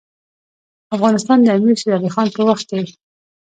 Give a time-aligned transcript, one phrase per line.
[0.95, 2.81] افغانستان د امیر شیرعلي خان په وخت کې.